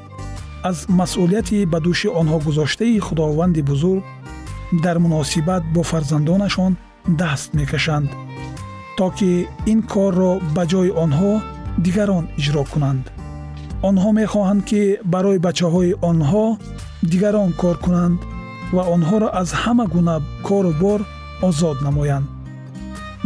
аз 0.70 0.78
масъулияти 1.00 1.60
ба 1.72 1.80
дӯши 1.86 2.08
онҳо 2.22 2.38
гузоштаи 2.48 3.04
худованди 3.08 3.62
бузург 3.72 4.04
дар 4.84 4.98
муносибат 5.06 5.64
бо 5.74 5.82
фарзандонашон 5.92 6.72
даст 7.22 7.50
мекашанд 7.54 8.10
то 8.98 9.06
ки 9.18 9.32
ин 9.72 9.80
корро 9.94 10.32
ба 10.56 10.64
ҷои 10.72 10.92
онҳо 11.04 11.32
дигарон 11.86 12.26
иҷро 12.40 12.64
кунанд 12.74 13.06
онҳо 13.90 14.10
мехоҳанд 14.22 14.62
ки 14.70 14.82
барои 15.14 15.44
бачаҳои 15.48 15.92
онҳо 16.10 16.46
дигарон 17.12 17.50
кор 17.62 17.76
кунанд 17.86 18.18
ва 18.76 18.84
онҳоро 18.96 19.28
аз 19.42 19.50
ҳама 19.62 19.86
гуна 19.94 20.16
кору 20.48 20.72
бор 20.84 21.00
озод 21.48 21.78
намоянд. 21.88 22.28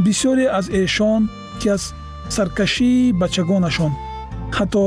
Бисёре 0.06 0.46
аз 0.60 0.66
эшон 0.82 1.22
ки 1.60 1.68
аз 1.76 1.84
саркашии 2.36 3.14
бачагонашон 3.22 3.92
ҳатто 4.58 4.84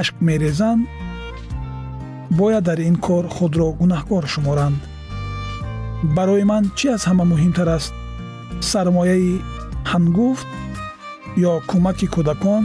ашк 0.00 0.14
мерезанд 0.28 0.80
бояд 2.38 2.64
дар 2.68 2.78
ин 2.88 2.96
кор 3.06 3.24
худро 3.36 3.66
гунаҳкор 3.80 4.24
шуморанд. 4.34 4.78
Барои 6.16 6.44
ман 6.50 6.64
чӣ 6.78 6.86
аз 6.96 7.02
ҳама 7.08 7.24
муҳимтар 7.32 7.68
аст? 7.76 7.92
Сармояи 8.70 9.32
ҳангуфт 9.92 10.48
ё 11.50 11.52
кӯмаки 11.70 12.06
кӯдакон 12.14 12.62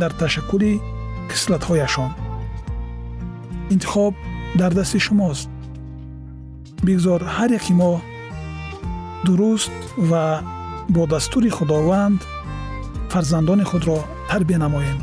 дар 0.00 0.12
ташаккули 0.20 0.72
кислатҳояшон 1.29 2.11
интихоб 3.73 4.13
дар 4.59 4.71
дасти 4.73 4.99
шумост 4.99 5.49
бигзор 6.87 7.21
ҳар 7.35 7.49
яки 7.59 7.73
мо 7.81 7.91
дуруст 9.25 9.71
ва 10.09 10.25
бо 10.89 11.01
дастури 11.13 11.49
худованд 11.57 12.19
фарзандони 13.13 13.65
худро 13.71 13.97
тарбия 14.29 14.59
намоем 14.65 14.97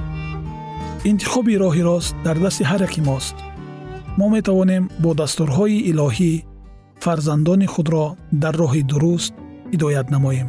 интихоби 1.10 1.54
роҳи 1.62 1.82
рост 1.90 2.14
дар 2.26 2.36
дасти 2.44 2.64
ҳар 2.70 2.80
яки 2.88 3.00
мост 3.10 3.36
мо 4.18 4.26
метавонем 4.36 4.84
бо 5.02 5.10
дастурҳои 5.20 5.84
илоҳӣ 5.90 6.32
фарзандони 7.04 7.66
худро 7.74 8.06
дар 8.42 8.54
роҳи 8.62 8.82
дуруст 8.90 9.32
ҳидоят 9.72 10.06
намоем 10.14 10.48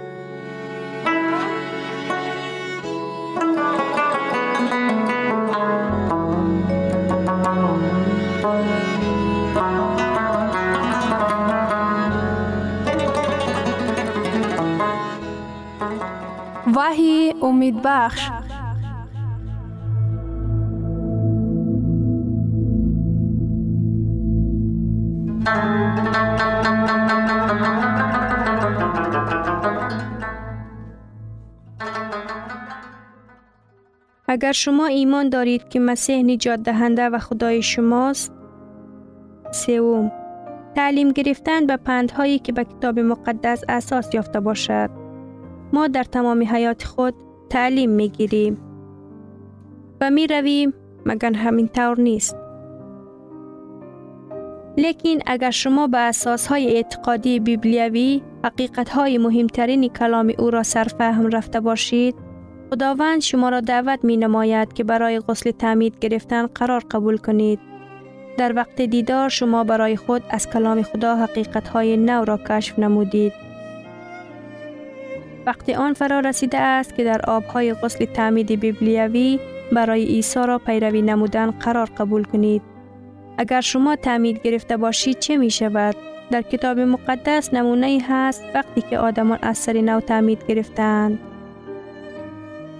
وحی 16.91 17.33
امید 17.41 17.81
بخش. 17.83 18.29
اگر 34.27 34.51
شما 34.51 34.85
ایمان 34.85 35.29
دارید 35.29 35.69
که 35.69 35.79
مسیح 35.79 36.23
نجات 36.23 36.59
دهنده 36.59 37.09
و 37.09 37.19
خدای 37.19 37.61
شماست 37.61 38.33
سوم 39.51 40.11
تعلیم 40.75 41.11
گرفتن 41.11 41.65
به 41.65 41.77
پندهایی 41.77 42.39
که 42.39 42.51
به 42.51 42.63
کتاب 42.63 42.99
مقدس 42.99 43.63
اساس 43.69 44.13
یافته 44.13 44.39
باشد. 44.39 45.00
ما 45.73 45.87
در 45.87 46.03
تمام 46.03 46.43
حیات 46.43 46.83
خود 46.83 47.13
تعلیم 47.49 47.89
می 47.89 48.09
گیریم 48.09 48.57
و 50.01 50.09
می 50.09 50.27
رویم 50.27 50.73
مگر 51.05 51.33
همین 51.33 51.67
طور 51.67 51.99
نیست 51.99 52.35
لیکن 54.77 55.19
اگر 55.25 55.51
شما 55.51 55.87
به 55.87 55.97
اساس 55.97 56.47
های 56.47 56.75
اعتقادی 56.75 57.39
بیبلیوی 57.39 58.21
حقیقت 58.43 58.89
های 58.89 59.17
مهمترین 59.17 59.87
کلام 59.89 60.33
او 60.39 60.49
را 60.49 60.63
سرفهم 60.63 61.27
رفته 61.27 61.59
باشید 61.59 62.15
خداوند 62.71 63.21
شما 63.21 63.49
را 63.49 63.59
دعوت 63.59 63.99
می 64.03 64.17
نماید 64.17 64.73
که 64.73 64.83
برای 64.83 65.19
غسل 65.19 65.51
تعمید 65.51 65.99
گرفتن 65.99 66.45
قرار 66.45 66.83
قبول 66.91 67.17
کنید. 67.17 67.59
در 68.37 68.53
وقت 68.55 68.81
دیدار 68.81 69.29
شما 69.29 69.63
برای 69.63 69.95
خود 69.95 70.23
از 70.29 70.49
کلام 70.49 70.81
خدا 70.81 71.15
حقیقت 71.15 71.67
های 71.67 71.97
نو 71.97 72.25
را 72.25 72.37
کشف 72.37 72.79
نمودید. 72.79 73.33
وقتی 75.51 75.73
آن 75.73 75.93
فرا 75.93 76.19
رسیده 76.19 76.57
است 76.57 76.95
که 76.95 77.03
در 77.03 77.21
آبهای 77.27 77.73
غسل 77.73 78.05
تعمید 78.05 78.59
بیبلیوی 78.59 79.39
برای 79.71 80.05
عیسی 80.05 80.39
را 80.39 80.57
پیروی 80.57 81.01
نمودن 81.01 81.51
قرار 81.51 81.89
قبول 81.97 82.23
کنید. 82.23 82.61
اگر 83.37 83.61
شما 83.61 83.95
تعمید 83.95 84.41
گرفته 84.41 84.77
باشید 84.77 85.19
چه 85.19 85.37
می 85.37 85.49
شود؟ 85.49 85.95
در 86.31 86.41
کتاب 86.41 86.79
مقدس 86.79 87.53
نمونه 87.53 87.99
هست 88.09 88.43
وقتی 88.55 88.81
که 88.81 88.97
آدمان 88.97 89.39
از 89.41 89.57
سر 89.57 89.81
نو 89.81 89.99
تعمید 89.99 90.47
گرفتند. 90.47 91.19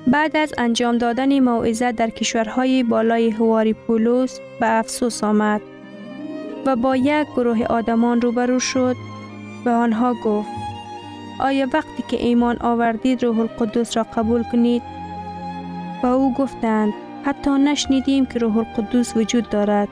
بعد 0.08 0.38
از 0.38 0.54
انجام 0.58 0.98
دادن 0.98 1.40
موعظه 1.40 1.92
در 1.92 2.10
کشورهای 2.10 2.84
بالای 2.84 3.30
هواری 3.30 3.74
پولوس 3.74 4.40
به 4.60 4.80
افسوس 4.80 5.24
آمد 5.24 5.62
و 6.66 6.76
با 6.76 6.96
یک 6.96 7.28
گروه 7.28 7.64
آدمان 7.64 8.22
روبرو 8.22 8.60
شد 8.60 8.96
به 9.66 9.72
آنها 9.72 10.14
گفت 10.14 10.61
آیا 11.42 11.68
وقتی 11.74 12.04
که 12.08 12.18
ایمان 12.18 12.58
آوردید 12.62 13.24
روح 13.24 13.40
القدس 13.40 13.98
را 13.98 14.04
قبول 14.04 14.44
کنید؟ 14.44 14.82
و 16.04 16.08
او 16.08 16.34
گفتند 16.34 16.94
حتی 17.26 17.52
نشنیدیم 17.52 18.26
که 18.26 18.40
روح 18.40 18.58
القدس 18.58 19.18
وجود 19.18 19.50
دارد. 19.50 19.88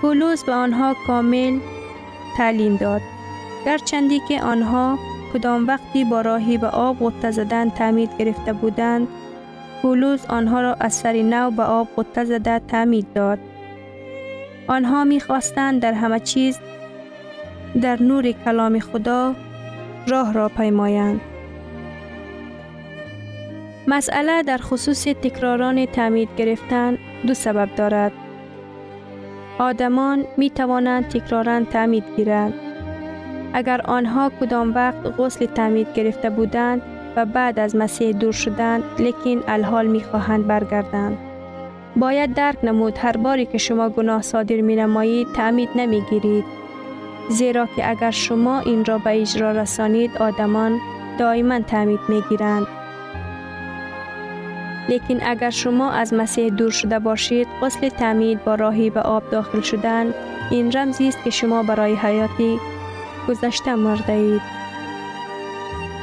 پولس 0.00 0.44
به 0.44 0.52
آنها 0.52 0.94
کامل 1.06 1.58
تعلیم 2.36 2.76
داد. 2.76 3.00
گرچندی 3.66 4.20
که 4.28 4.42
آنها 4.42 4.98
کدام 5.32 5.66
وقتی 5.66 6.04
با 6.04 6.20
راهی 6.20 6.58
به 6.58 6.66
آب 6.66 6.98
غطه 6.98 7.30
زدن 7.30 7.70
تعمید 7.70 8.10
گرفته 8.18 8.52
بودند 8.52 9.08
پولوس 9.82 10.26
آنها 10.26 10.60
را 10.60 10.74
از 10.74 10.94
سر 10.94 11.12
نو 11.12 11.50
به 11.50 11.62
آب 11.62 11.88
غطه 11.96 12.24
زده 12.24 12.58
تعمید 12.58 13.06
داد 13.14 13.38
آنها 14.66 15.04
می‌خواستند 15.04 15.82
در 15.82 15.92
همه 15.92 16.20
چیز 16.20 16.58
در 17.82 18.02
نور 18.02 18.32
کلام 18.32 18.78
خدا 18.78 19.34
راه 20.08 20.32
را 20.32 20.48
پیمایند 20.48 21.20
مسئله 23.86 24.42
در 24.42 24.58
خصوص 24.58 25.04
تکراران 25.04 25.86
تعمید 25.86 26.28
گرفتن 26.36 26.98
دو 27.26 27.34
سبب 27.34 27.68
دارد 27.76 28.12
آدمان 29.58 30.24
می 30.36 30.50
توانند 30.50 31.08
تکراران 31.08 31.66
تعمید 31.66 32.04
گیرند 32.16 32.54
اگر 33.52 33.80
آنها 33.80 34.30
کدام 34.40 34.74
وقت 34.74 35.06
غسل 35.18 35.46
تعمید 35.46 35.92
گرفته 35.94 36.30
بودند 36.30 36.82
و 37.16 37.24
بعد 37.24 37.58
از 37.58 37.76
مسیح 37.76 38.12
دور 38.12 38.32
شدند 38.32 38.82
لیکن 38.98 39.42
الحال 39.48 39.86
می 39.86 40.00
خواهند 40.00 40.46
برگردند. 40.46 41.18
باید 41.96 42.34
درک 42.34 42.56
نمود 42.62 42.98
هر 42.98 43.16
باری 43.16 43.46
که 43.46 43.58
شما 43.58 43.88
گناه 43.88 44.22
صادر 44.22 44.60
می 44.60 44.76
نمایید 44.76 45.28
تعمید 45.36 45.68
نمی 45.76 46.02
گیرید. 46.10 46.59
زیرا 47.30 47.66
که 47.76 47.90
اگر 47.90 48.10
شما 48.10 48.58
این 48.58 48.84
را 48.84 48.98
به 48.98 49.20
اجرا 49.20 49.52
رسانید 49.52 50.16
آدمان 50.16 50.80
دائما 51.18 51.60
تعمید 51.60 52.00
می 52.08 52.22
گیرند. 52.28 52.66
لیکن 54.88 55.18
اگر 55.22 55.50
شما 55.50 55.90
از 55.90 56.14
مسیح 56.14 56.50
دور 56.50 56.70
شده 56.70 56.98
باشید 56.98 57.48
غسل 57.62 57.88
تعمید 57.88 58.44
با 58.44 58.54
راهی 58.54 58.90
به 58.90 59.00
آب 59.00 59.30
داخل 59.30 59.60
شدن 59.60 60.14
این 60.50 60.72
رمزی 60.72 61.08
است 61.08 61.24
که 61.24 61.30
شما 61.30 61.62
برای 61.62 61.94
حیاتی 61.94 62.60
گذشته 63.28 63.74
مرده 63.74 64.12
اید. 64.12 64.42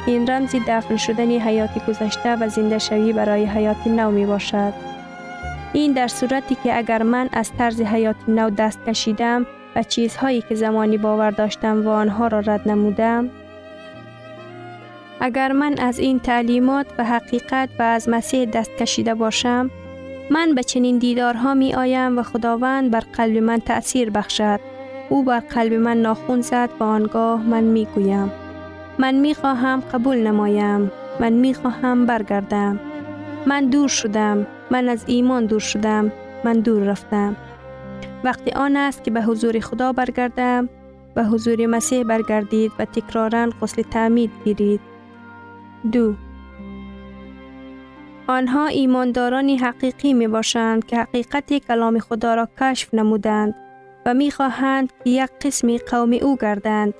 این 0.06 0.30
رمزی 0.30 0.62
دفن 0.68 0.96
شدن 0.96 1.30
حیات 1.30 1.86
گذشته 1.88 2.36
و 2.36 2.48
زنده 2.48 2.78
شوی 2.78 3.12
برای 3.12 3.44
حیات 3.44 3.86
نو 3.86 4.10
می 4.10 4.26
باشد. 4.26 4.72
این 5.72 5.92
در 5.92 6.08
صورتی 6.08 6.56
که 6.64 6.76
اگر 6.76 7.02
من 7.02 7.28
از 7.32 7.52
طرز 7.58 7.80
حیات 7.80 8.16
نو 8.28 8.50
دست 8.50 8.84
کشیدم 8.84 9.46
و 9.76 9.82
چیزهایی 9.82 10.42
که 10.48 10.54
زمانی 10.54 10.98
باور 10.98 11.30
داشتم 11.30 11.86
و 11.86 11.88
آنها 11.88 12.26
را 12.26 12.40
رد 12.40 12.68
نمودم 12.68 13.30
اگر 15.20 15.52
من 15.52 15.78
از 15.78 15.98
این 15.98 16.20
تعلیمات 16.20 16.86
و 16.98 17.04
حقیقت 17.04 17.68
و 17.78 17.82
از 17.82 18.08
مسیح 18.08 18.44
دست 18.44 18.70
کشیده 18.70 19.14
باشم 19.14 19.70
من 20.30 20.54
به 20.54 20.62
چنین 20.62 20.98
دیدارها 20.98 21.54
می 21.54 21.74
آیم 21.74 22.18
و 22.18 22.22
خداوند 22.22 22.90
بر 22.90 23.00
قلب 23.00 23.36
من 23.36 23.58
تأثیر 23.58 24.10
بخشد. 24.10 24.60
او 25.08 25.24
بر 25.24 25.40
قلب 25.40 25.72
من 25.72 25.96
ناخون 25.96 26.40
زد 26.40 26.70
و 26.80 26.84
آنگاه 26.84 27.42
من 27.42 27.64
می 27.64 27.86
گویم 27.94 28.32
من 28.98 29.14
می 29.14 29.34
خواهم 29.34 29.80
قبول 29.80 30.16
نمایم. 30.16 30.90
من 31.20 31.32
می 31.32 31.54
خواهم 31.54 32.06
برگردم. 32.06 32.80
من 33.46 33.66
دور 33.66 33.88
شدم. 33.88 34.46
من 34.70 34.88
از 34.88 35.04
ایمان 35.06 35.46
دور 35.46 35.60
شدم. 35.60 36.12
من 36.44 36.60
دور 36.60 36.82
رفتم. 36.82 37.36
وقتی 38.24 38.50
آن 38.50 38.76
است 38.76 39.04
که 39.04 39.10
به 39.10 39.22
حضور 39.22 39.60
خدا 39.60 39.92
برگردم 39.92 40.68
به 41.14 41.24
حضور 41.24 41.66
مسیح 41.66 42.02
برگردید 42.02 42.72
و 42.78 42.84
تکرارا 42.84 43.50
غسل 43.62 43.82
تعمید 43.82 44.30
گیرید 44.44 44.80
دو 45.92 46.14
آنها 48.26 48.66
ایماندارانی 48.66 49.56
حقیقی 49.56 50.14
می 50.14 50.28
باشند 50.28 50.86
که 50.86 50.96
حقیقت 50.96 51.52
کلام 51.54 51.98
خدا 51.98 52.34
را 52.34 52.48
کشف 52.60 52.94
نمودند 52.94 53.54
و 54.06 54.14
می 54.14 54.30
خواهند 54.30 54.92
که 55.04 55.10
یک 55.10 55.30
قسمی 55.42 55.78
قوم 55.78 56.12
او 56.12 56.36
گردند 56.36 56.94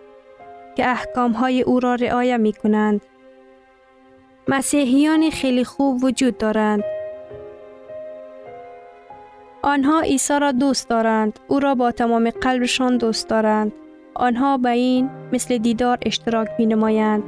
که 0.76 0.88
احکام 0.88 1.32
های 1.32 1.62
او 1.62 1.80
را 1.80 1.94
رعایه 1.94 2.36
می 2.36 2.52
کنند. 2.52 3.00
مسیحیان 4.48 5.30
خیلی 5.30 5.64
خوب 5.64 6.04
وجود 6.04 6.38
دارند. 6.38 6.84
آنها 9.62 10.00
عیسی 10.00 10.38
را 10.38 10.52
دوست 10.52 10.88
دارند. 10.88 11.38
او 11.48 11.60
را 11.60 11.74
با 11.74 11.90
تمام 11.90 12.30
قلبشان 12.30 12.96
دوست 12.96 13.28
دارند. 13.28 13.72
آنها 14.14 14.58
به 14.58 14.70
این 14.70 15.10
مثل 15.32 15.58
دیدار 15.58 15.98
اشتراک 16.06 16.48
می 16.58 16.66
نمایند 16.66 17.22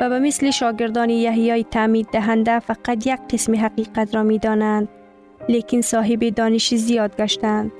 و 0.00 0.08
به 0.08 0.18
مثل 0.18 0.50
شاگردان 0.50 1.10
یحیای 1.10 1.64
تعمید 1.64 2.08
دهنده 2.12 2.58
فقط 2.58 3.06
یک 3.06 3.20
قسم 3.30 3.54
حقیقت 3.56 4.14
را 4.14 4.22
می 4.22 4.38
دانند. 4.38 4.88
لیکن 5.48 5.80
صاحب 5.80 6.28
دانش 6.28 6.74
زیاد 6.74 7.16
گشتند. 7.16 7.72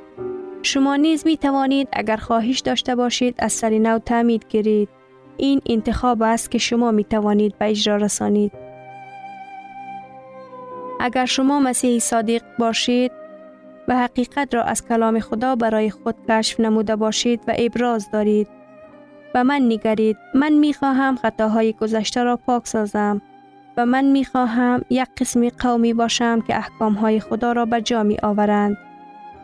شما 0.62 0.96
نیز 0.96 1.27
می 1.27 1.37
توانید 1.37 1.88
اگر 1.92 2.16
خواهش 2.16 2.61
داشته 2.61 2.94
باشید 2.94 3.35
از 3.38 3.53
سر 3.53 3.79
نو 3.79 3.98
تعمید 3.98 4.46
گیرید. 4.48 4.88
این 5.37 5.61
انتخاب 5.66 6.22
است 6.22 6.51
که 6.51 6.59
شما 6.59 6.90
می 6.90 7.05
توانید 7.05 7.59
به 7.59 7.70
اجرا 7.70 7.96
رسانید. 7.96 8.53
اگر 11.01 11.24
شما 11.24 11.61
مسیحی 11.61 12.01
صادق 12.01 12.42
باشید 12.59 13.12
و 13.88 13.96
حقیقت 13.96 14.55
را 14.55 14.62
از 14.62 14.88
کلام 14.88 15.20
خدا 15.20 15.57
برای 15.57 15.90
خود 15.90 16.14
کشف 16.29 16.61
نموده 16.61 16.96
باشید 16.96 17.40
و 17.48 17.55
ابراز 17.59 18.11
دارید 18.11 18.48
و 19.35 19.44
من 19.44 19.62
نگرید 19.62 20.16
من 20.35 20.53
می 20.53 20.72
خواهم 20.72 21.16
خطاهای 21.16 21.72
گذشته 21.72 22.22
را 22.22 22.37
پاک 22.37 22.66
سازم 22.66 23.22
و 23.77 23.87
من 23.87 24.05
می 24.05 24.24
خواهم 24.24 24.85
یک 24.90 25.09
قسم 25.16 25.48
قومی 25.48 25.94
باشم 25.94 26.40
که 26.40 26.57
احکام 26.57 26.94
های 26.94 27.20
خدا 27.20 27.53
را 27.53 27.64
به 27.64 27.81
جا 27.81 28.03
می 28.03 28.16
آورند. 28.22 28.77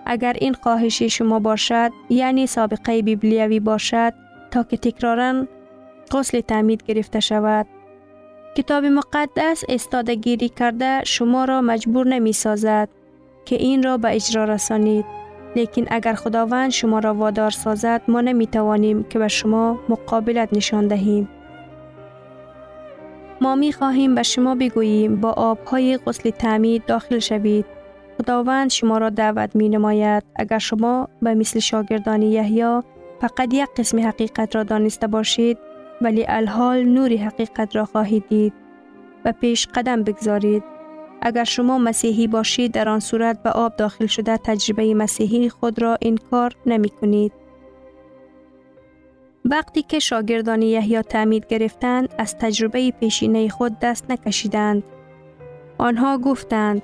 اگر 0.07 0.37
این 0.41 0.55
خواهش 0.55 1.03
شما 1.03 1.39
باشد 1.39 1.91
یعنی 2.09 2.47
سابقه 2.47 3.03
بیبلیوی 3.03 3.61
باشد 3.61 4.13
تا 4.51 4.63
که 4.63 4.77
تکرارا 4.77 5.47
غسل 6.13 6.41
تعمید 6.41 6.83
گرفته 6.83 7.21
شود. 7.21 7.67
کتاب 8.57 8.85
مقدس 8.85 9.65
استادگیری 9.69 10.49
کرده 10.49 11.05
شما 11.05 11.45
را 11.45 11.61
مجبور 11.61 12.07
نمی 12.07 12.33
سازد 12.33 12.89
که 13.45 13.57
این 13.57 13.83
را 13.83 13.97
به 13.97 14.15
اجرا 14.15 14.45
رسانید. 14.45 15.05
لیکن 15.57 15.85
اگر 15.91 16.15
خداوند 16.15 16.71
شما 16.71 16.99
را 16.99 17.15
وادار 17.15 17.51
سازد 17.51 18.03
ما 18.09 18.21
نمی 18.21 18.47
توانیم 18.47 19.05
که 19.05 19.19
به 19.19 19.29
شما 19.29 19.79
مقابلت 19.89 20.49
نشان 20.53 20.89
دهیم. 20.89 21.29
ما 23.41 23.55
می 23.55 23.73
خواهیم 23.73 24.15
به 24.15 24.23
شما 24.23 24.55
بگوییم 24.55 25.17
با 25.17 25.31
آبهای 25.31 25.97
غسل 25.97 26.31
تعمید 26.31 26.85
داخل 26.87 27.19
شوید. 27.19 27.67
خداوند 28.19 28.71
شما 28.71 28.99
را 28.99 29.11
دعوت 29.11 29.57
می 29.57 29.69
نماید 29.69 30.23
اگر 30.37 30.59
شما 30.59 31.09
به 31.23 31.35
مثل 31.35 31.59
شاگردان 31.59 32.23
یحیی 32.23 32.81
فقط 33.21 33.55
یک 33.55 33.69
قسم 33.77 34.09
حقیقت 34.09 34.57
را 34.57 34.63
دانسته 34.63 35.07
باشید 35.07 35.59
ولی 36.01 36.25
الحال 36.29 36.85
نور 36.85 37.17
حقیقت 37.17 37.77
را 37.77 37.85
خواهید 37.85 38.29
دید 38.29 38.53
و 39.25 39.33
پیش 39.33 39.67
قدم 39.75 40.03
بگذارید. 40.03 40.74
اگر 41.25 41.45
شما 41.45 41.79
مسیحی 41.79 42.27
باشید 42.27 42.73
در 42.73 42.89
آن 42.89 43.01
صورت 43.01 43.43
به 43.43 43.51
آب 43.51 43.77
داخل 43.77 44.07
شده 44.07 44.37
تجربه 44.37 44.95
مسیحی 44.95 45.49
خود 45.49 45.83
را 45.83 45.99
انکار 46.03 46.57
نمی 46.67 46.89
کنید. 46.89 47.33
وقتی 49.45 49.83
که 49.83 49.99
شاگردان 49.99 50.63
یحیی 50.63 51.03
تعمید 51.03 51.47
گرفتند 51.47 52.15
از 52.19 52.39
تجربه 52.39 52.91
پیشینه 52.91 53.49
خود 53.49 53.79
دست 53.79 54.11
نکشیدند. 54.11 54.83
آنها 55.79 56.19
گفتند 56.19 56.83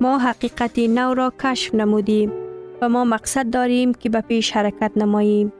ما 0.00 0.18
حقیقت 0.18 0.78
نو 0.78 1.14
را 1.14 1.32
کشف 1.40 1.74
نمودیم 1.74 2.32
و 2.80 2.88
ما 2.88 3.04
مقصد 3.04 3.50
داریم 3.50 3.94
که 3.94 4.08
به 4.08 4.20
پیش 4.20 4.52
حرکت 4.52 4.92
نماییم. 4.96 5.52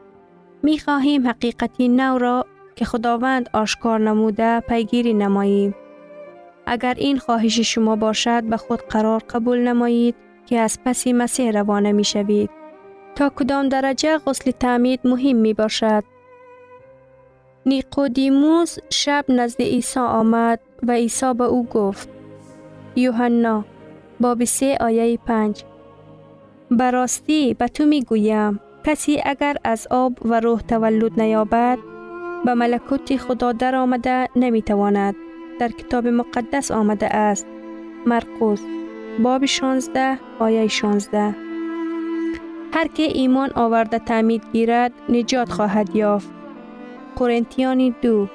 می 0.63 0.79
خواهیم 0.79 1.29
حقیقت 1.29 1.81
نو 1.81 2.19
را 2.19 2.47
که 2.77 2.85
خداوند 2.85 3.51
آشکار 3.53 4.01
نموده 4.01 4.61
پیگیری 4.61 5.15
نماییم. 5.15 5.75
اگر 6.73 6.95
این 6.95 7.19
خواهش 7.19 7.61
شما 7.61 7.97
باشد 7.97 8.45
به 8.45 8.57
خود 8.57 8.81
قرار 8.81 9.23
قبول 9.31 9.59
نمایید 9.59 10.15
که 10.47 10.59
از 10.59 10.79
پسی 10.85 11.13
مسیح 11.13 11.51
روانه 11.51 11.93
می 11.93 12.05
شوید. 12.05 12.51
تا 13.15 13.29
کدام 13.29 13.69
درجه 13.69 14.19
غسل 14.19 14.51
تعمید 14.51 15.01
مهم 15.05 15.37
می 15.37 15.55
باشد. 15.55 16.05
نیقودیموس 17.67 18.77
شب 18.91 19.25
نزد 19.29 19.63
عیسی 19.63 20.01
آمد 20.01 20.61
و 20.83 20.93
عیسی 20.93 21.35
به 21.35 21.45
او 21.45 21.67
گفت 21.67 22.09
یوحنا 22.97 23.65
باب 24.21 24.45
سه 24.45 24.77
آیه 24.81 25.19
پنج 25.27 25.65
براستی 26.71 27.55
به 27.55 27.69
تو 27.69 27.85
می 27.85 28.03
گویم 28.03 28.61
کسی 28.85 29.23
اگر 29.25 29.57
از 29.65 29.87
آب 29.91 30.19
و 30.25 30.41
روح 30.41 30.61
تولد 30.61 31.21
نیابد 31.21 31.79
به 32.45 32.55
ملکوت 32.55 33.17
خدا 33.17 33.53
در 33.53 33.75
آمده 33.75 34.29
نمی 34.37 34.63
تواند. 34.63 35.15
در 35.61 35.69
کتاب 35.69 36.07
مقدس 36.07 36.71
آمده 36.71 37.07
است. 37.07 37.47
مرقس 38.07 38.61
باب 39.23 39.47
16 39.47 40.19
آیه 40.39 40.69
16 40.69 41.37
هر 42.73 42.89
که 42.95 43.03
ایمان 43.03 43.51
آورده 43.55 43.99
تعمید 43.99 44.43
گیرد 44.53 44.93
نجات 45.09 45.49
خواهد 45.53 45.97
یافت. 45.97 46.31
قرنتیانی 47.17 47.95
دو 48.03 48.29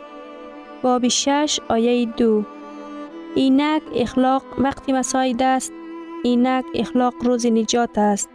باب 0.82 1.08
6 1.08 1.60
آیه 1.70 2.06
2 2.06 2.46
اینک 3.36 3.82
اخلاق 3.96 4.44
وقتی 4.58 4.94
مساید 4.94 5.44
است 5.44 5.74
اینک 6.24 6.66
اخلاق 6.76 7.14
روز 7.22 7.46
نجات 7.46 7.98
است. 7.98 8.30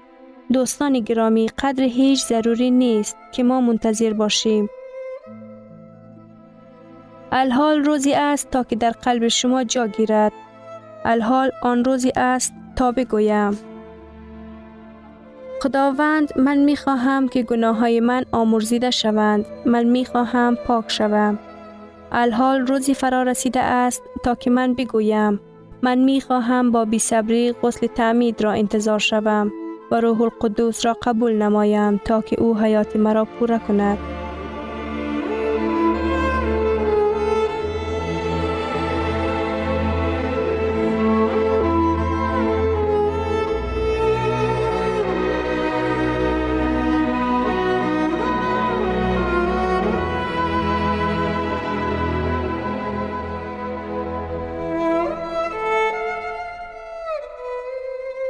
دوستان 0.53 1.00
گرامی 1.00 1.48
قدر 1.48 1.85
هیچ 1.85 2.24
ضروری 2.24 2.70
نیست 2.70 3.16
که 3.33 3.42
ما 3.42 3.61
منتظر 3.61 4.12
باشیم. 4.12 4.68
الحال 7.32 7.84
روزی 7.84 8.14
است 8.14 8.50
تا 8.50 8.64
که 8.64 8.76
در 8.76 8.90
قلب 8.90 9.28
شما 9.28 9.64
جا 9.64 9.86
گیرد. 9.86 10.32
الحال 11.04 11.50
آن 11.62 11.84
روزی 11.84 12.12
است 12.16 12.54
تا 12.76 12.92
بگویم. 12.92 13.58
خداوند 15.62 16.38
من 16.38 16.58
می 16.58 16.76
خواهم 16.76 17.28
که 17.28 17.42
گناه 17.42 17.76
های 17.76 18.00
من 18.00 18.24
آمرزیده 18.32 18.90
شوند. 18.90 19.46
من 19.66 19.84
می 19.84 20.04
خواهم 20.04 20.54
پاک 20.54 20.90
شوم. 20.90 21.38
الحال 22.12 22.60
روزی 22.60 22.94
فرا 22.94 23.22
رسیده 23.22 23.60
است 23.60 24.02
تا 24.24 24.34
که 24.34 24.50
من 24.50 24.74
بگویم. 24.74 25.40
من 25.82 25.98
می 25.98 26.20
خواهم 26.20 26.70
با 26.70 26.86
صبری 26.98 27.52
غسل 27.52 27.86
تعمید 27.86 28.42
را 28.42 28.52
انتظار 28.52 28.98
شوم 28.98 29.52
و 29.90 30.00
روح 30.00 30.22
القدوس 30.22 30.86
را 30.86 30.96
قبول 31.02 31.32
نمایم 31.32 32.00
تا 32.04 32.22
که 32.22 32.40
او 32.40 32.58
حیات 32.58 32.96
مرا 32.96 33.24
پوره 33.24 33.58
کند. 33.58 34.19